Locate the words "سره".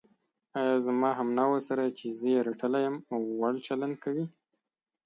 1.67-1.83